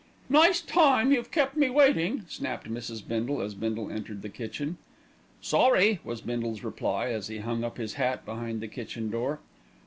"Nice 0.31 0.61
time 0.61 1.11
you've 1.11 1.29
kept 1.29 1.55
me 1.55 1.69
waiting!" 1.69 2.25
snapped 2.27 2.67
Mrs. 2.67 3.07
Bindle, 3.07 3.39
as 3.39 3.53
Bindle 3.53 3.91
entered 3.91 4.23
the 4.23 4.29
kitchen. 4.29 4.79
"Sorry!" 5.41 5.99
was 6.03 6.21
Bindle's 6.21 6.63
reply 6.63 7.09
as 7.09 7.27
he 7.27 7.37
hung 7.37 7.63
up 7.63 7.77
his 7.77 7.93
hat 7.93 8.25
behind 8.25 8.61
the 8.61 8.67
kitchen 8.67 9.11
door. 9.11 9.41